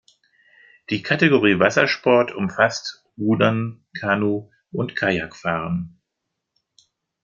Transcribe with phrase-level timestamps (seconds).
[0.89, 6.01] Die Kategorie Wassersport umfasst Rudern, Kanu- und Kajakfahren.